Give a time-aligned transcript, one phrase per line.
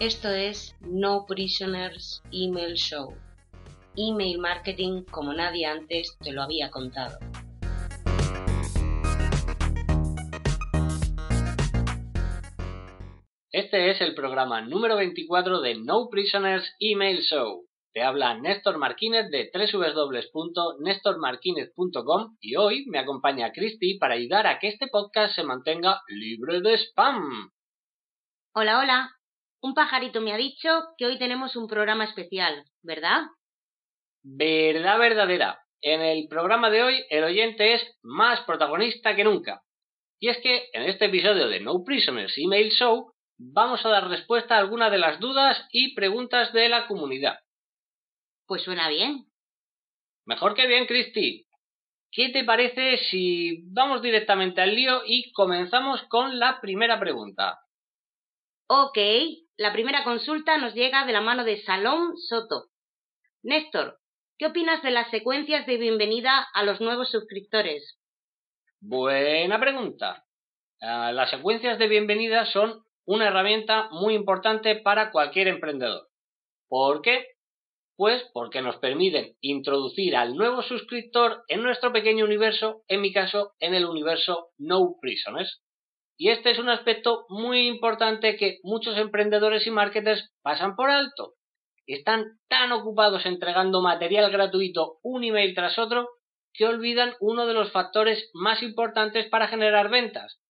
[0.00, 3.16] Esto es No Prisoners Email Show.
[3.96, 7.18] Email marketing como nadie antes te lo había contado.
[13.50, 17.66] Este es el programa número 24 de No Prisoners Email Show.
[17.92, 24.68] Te habla Néstor Marquínez de www.nestormarquinez.com y hoy me acompaña Christy para ayudar a que
[24.68, 27.50] este podcast se mantenga libre de spam.
[28.54, 29.17] Hola, hola.
[29.60, 33.22] Un pajarito me ha dicho que hoy tenemos un programa especial, ¿verdad?
[34.22, 35.60] Verdad verdadera.
[35.80, 39.62] En el programa de hoy el oyente es más protagonista que nunca.
[40.20, 44.56] Y es que en este episodio de No Prisoners Email Show vamos a dar respuesta
[44.56, 47.38] a algunas de las dudas y preguntas de la comunidad.
[48.46, 49.26] Pues suena bien.
[50.24, 51.46] Mejor que bien, Cristi.
[52.10, 57.58] ¿Qué te parece si vamos directamente al lío y comenzamos con la primera pregunta?
[58.70, 58.98] Ok,
[59.56, 62.66] la primera consulta nos llega de la mano de Salón Soto.
[63.42, 63.98] Néstor,
[64.36, 67.98] ¿qué opinas de las secuencias de bienvenida a los nuevos suscriptores?
[68.78, 70.26] Buena pregunta.
[70.82, 76.06] Ah, las secuencias de bienvenida son una herramienta muy importante para cualquier emprendedor.
[76.68, 77.24] ¿Por qué?
[77.96, 83.54] Pues porque nos permiten introducir al nuevo suscriptor en nuestro pequeño universo, en mi caso,
[83.60, 85.62] en el universo No Prisoners.
[86.20, 91.34] Y este es un aspecto muy importante que muchos emprendedores y marketers pasan por alto.
[91.86, 96.08] Están tan ocupados entregando material gratuito un email tras otro
[96.52, 100.40] que olvidan uno de los factores más importantes para generar ventas,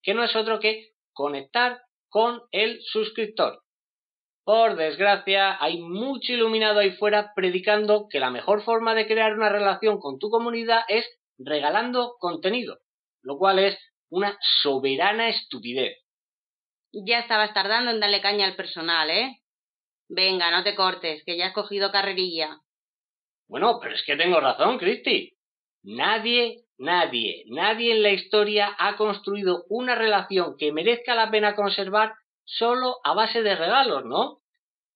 [0.00, 3.62] que no es otro que conectar con el suscriptor.
[4.44, 9.48] Por desgracia, hay mucho iluminado ahí fuera predicando que la mejor forma de crear una
[9.48, 11.04] relación con tu comunidad es
[11.36, 12.78] regalando contenido,
[13.22, 13.76] lo cual es
[14.10, 15.98] una soberana estupidez.
[16.92, 19.42] Ya estabas tardando en darle caña al personal, ¿eh?
[20.08, 22.60] Venga, no te cortes, que ya has cogido carrerilla.
[23.48, 25.36] Bueno, pero es que tengo razón, Cristi.
[25.82, 32.12] Nadie Nadie, nadie en la historia ha construido una relación que merezca la pena conservar
[32.44, 34.40] solo a base de regalos, ¿no?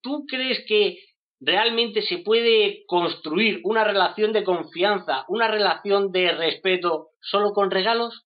[0.00, 0.98] ¿Tú crees que
[1.40, 8.24] realmente se puede construir una relación de confianza, una relación de respeto solo con regalos?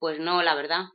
[0.00, 0.86] Pues no, la verdad.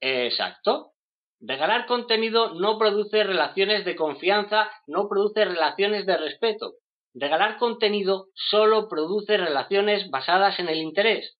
[0.00, 0.92] Exacto.
[1.40, 6.74] Regalar contenido no produce relaciones de confianza, no produce relaciones de respeto.
[7.14, 11.38] Regalar contenido solo produce relaciones basadas en el interés.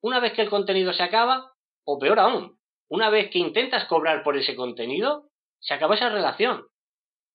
[0.00, 1.52] Una vez que el contenido se acaba,
[1.84, 2.56] o peor aún,
[2.88, 5.28] una vez que intentas cobrar por ese contenido,
[5.58, 6.66] se acaba esa relación.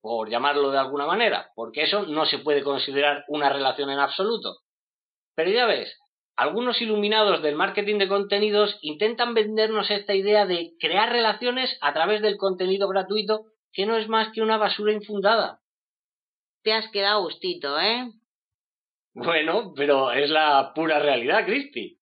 [0.02, 4.60] Por llamarlo de alguna manera, porque eso no se puede considerar una relación en absoluto.
[5.36, 5.98] Pero ya ves,
[6.42, 12.24] algunos iluminados del marketing de contenidos intentan vendernos esta idea de crear relaciones a través
[12.24, 15.60] del contenido gratuito que no es más que una basura infundada.
[16.64, 18.12] Te has quedado gustito, ¿eh?
[19.14, 22.00] Bueno, pero es la pura realidad, Cristi.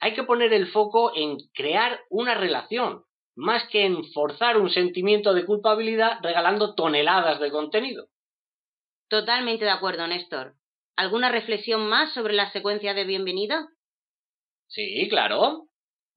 [0.00, 3.04] Hay que poner el foco en crear una relación,
[3.36, 8.08] más que en forzar un sentimiento de culpabilidad regalando toneladas de contenido.
[9.08, 10.56] Totalmente de acuerdo, Néstor.
[10.96, 13.66] ¿Alguna reflexión más sobre la secuencia de bienvenida?
[14.68, 15.66] Sí, claro.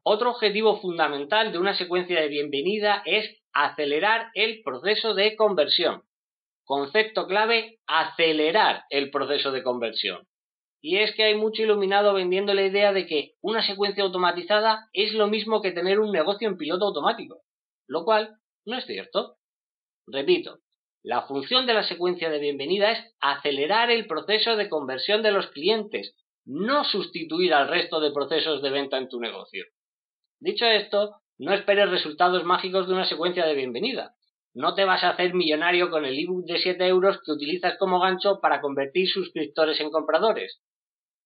[0.03, 6.03] Otro objetivo fundamental de una secuencia de bienvenida es acelerar el proceso de conversión.
[6.63, 10.27] Concepto clave, acelerar el proceso de conversión.
[10.79, 15.11] Y es que hay mucho iluminado vendiendo la idea de que una secuencia automatizada es
[15.13, 17.41] lo mismo que tener un negocio en piloto automático,
[17.87, 19.37] lo cual no es cierto.
[20.05, 20.59] Repito,
[21.03, 25.47] la función de la secuencia de bienvenida es acelerar el proceso de conversión de los
[25.47, 26.15] clientes,
[26.45, 29.65] no sustituir al resto de procesos de venta en tu negocio.
[30.39, 34.15] Dicho esto, no esperes resultados mágicos de una secuencia de bienvenida,
[34.57, 37.99] no te vas a hacer millonario con el ebook de 7 euros que utilizas como
[37.99, 40.59] gancho para convertir suscriptores en compradores.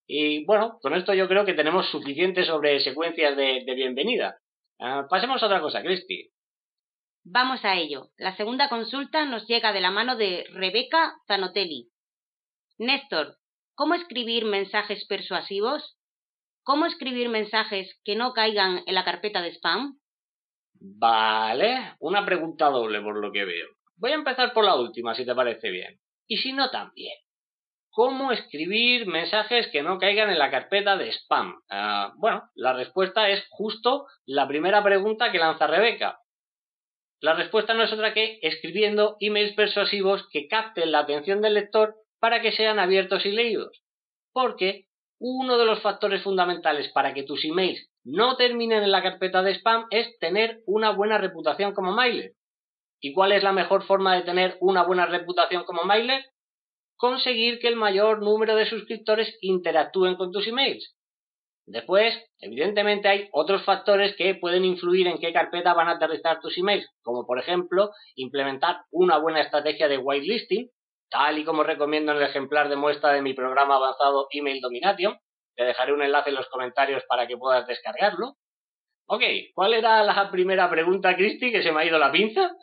[0.05, 4.37] Y bueno, con esto yo creo que tenemos suficiente sobre secuencias de, bienvenida.
[4.79, 6.29] Ah, pasemos a otra cosa, Cristi.
[7.23, 8.09] Vamos a ello.
[8.17, 11.89] La segunda consulta nos llega de la mano de Rebeca Zanotelli.
[12.79, 13.37] Néstor,
[13.75, 15.97] ¿cómo escribir mensajes persuasivos?
[16.63, 19.99] ¿Cómo escribir mensajes que no caigan en la carpeta de spam?
[20.73, 23.67] Vale, una pregunta doble por lo que veo.
[23.97, 25.99] Voy a empezar por la última, si te parece bien.
[26.27, 27.15] Y si no, también.
[27.91, 31.61] ¿Cómo escribir mensajes que no caigan en la carpeta de spam?
[31.69, 36.17] Ah, bueno, la respuesta es justo la primera pregunta que lanza Rebeca.
[37.21, 41.95] La respuesta no es otra que escribiendo emails persuasivos que capten la atención del lector
[42.19, 43.83] para que sean abiertos y leídos.
[44.33, 44.87] Porque
[45.19, 49.51] uno de los factores fundamentales para que tus emails no terminen en la carpeta de
[49.51, 52.31] spam es tener una buena reputación como mailer.
[52.99, 56.25] ¿Y cuál es la mejor forma de tener una buena reputación como mailer?
[56.97, 60.95] Conseguir que el mayor número de suscriptores interactúen con tus emails.
[61.65, 66.57] Después, evidentemente hay otros factores que pueden influir en qué carpeta van a aterrizar tus
[66.57, 70.69] emails, como por ejemplo implementar una buena estrategia de whitelisting,
[71.09, 75.17] tal y como recomiendo en el ejemplar de muestra de mi programa avanzado Email Domination.
[75.55, 78.37] Te dejaré un enlace en los comentarios para que puedas descargarlo.
[79.07, 79.21] Ok,
[79.53, 82.55] ¿cuál era la primera pregunta, Cristi, que se me ha ido la pinza?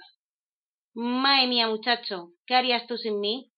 [0.94, 3.53] Madre mía, muchacho, ¿qué harías tú sin mí?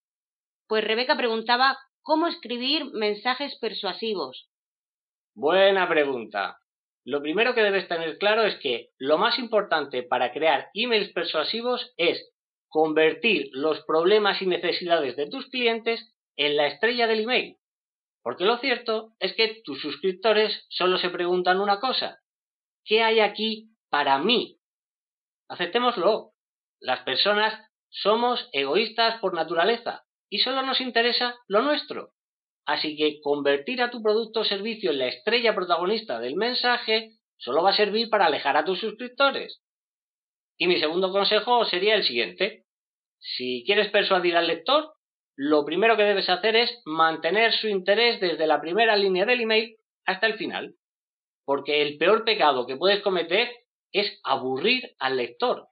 [0.66, 4.50] Pues Rebeca preguntaba cómo escribir mensajes persuasivos.
[5.40, 6.58] Buena pregunta.
[7.02, 11.94] Lo primero que debes tener claro es que lo más importante para crear emails persuasivos
[11.96, 12.30] es
[12.68, 17.56] convertir los problemas y necesidades de tus clientes en la estrella del email.
[18.22, 22.18] Porque lo cierto es que tus suscriptores solo se preguntan una cosa.
[22.84, 24.58] ¿Qué hay aquí para mí?
[25.48, 26.32] Aceptémoslo.
[26.80, 27.58] Las personas
[27.88, 32.12] somos egoístas por naturaleza y solo nos interesa lo nuestro.
[32.70, 37.64] Así que convertir a tu producto o servicio en la estrella protagonista del mensaje solo
[37.64, 39.60] va a servir para alejar a tus suscriptores.
[40.56, 42.66] Y mi segundo consejo sería el siguiente.
[43.18, 44.92] Si quieres persuadir al lector,
[45.34, 49.76] lo primero que debes hacer es mantener su interés desde la primera línea del email
[50.04, 50.76] hasta el final.
[51.44, 53.50] Porque el peor pecado que puedes cometer
[53.90, 55.66] es aburrir al lector.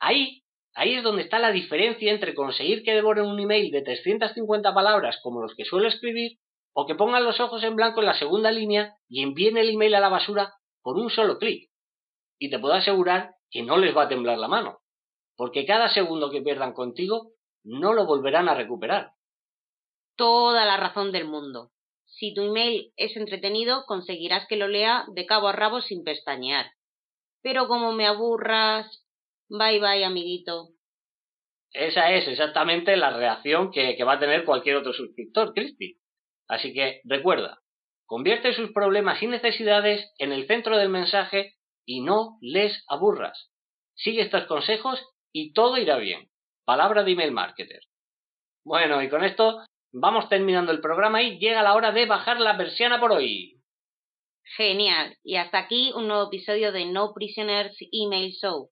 [0.00, 0.41] Ahí,
[0.74, 5.18] ahí es donde está la diferencia entre conseguir que devoren un email de 350 palabras
[5.22, 6.38] como los que suelo escribir
[6.74, 9.94] o que pongan los ojos en blanco en la segunda línea y envíen el email
[9.94, 11.70] a la basura por un solo clic.
[12.38, 14.82] Y te puedo asegurar que no les va a temblar la mano
[15.36, 17.32] porque cada segundo que pierdan contigo
[17.64, 19.12] no lo volverán a recuperar.
[20.16, 21.70] Toda la razón del mundo.
[22.06, 26.70] Si tu email es entretenido, conseguirás que lo lea de cabo a rabo sin pestañear.
[27.42, 29.04] Pero como me aburras,
[29.52, 30.70] bye bye, amiguito.
[31.72, 35.98] Esa es exactamente la reacción que, que va a tener cualquier otro suscriptor, Crispy.
[36.48, 37.60] Así que recuerda,
[38.06, 41.54] convierte sus problemas y necesidades en el centro del mensaje
[41.86, 43.50] y no les aburras.
[43.94, 45.02] Sigue estos consejos
[45.32, 46.30] y todo irá bien.
[46.64, 47.80] Palabra de email marketer.
[48.64, 52.56] Bueno, y con esto vamos terminando el programa y llega la hora de bajar la
[52.56, 53.60] persiana por hoy.
[54.56, 55.16] Genial.
[55.22, 58.71] Y hasta aquí un nuevo episodio de No Prisoners Email Show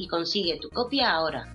[0.00, 1.52] y consigue tu copia ahora.